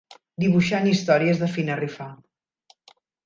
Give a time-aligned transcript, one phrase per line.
[0.43, 2.09] Dibuixant històries de Fina Rifà.